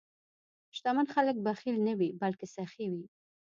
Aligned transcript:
شتمن 0.75 1.05
خلک 1.13 1.35
بخیل 1.45 1.77
نه 1.87 1.93
وي، 1.99 2.09
بلکې 2.21 2.45
سخي 2.55 2.85
وي. 2.91 3.05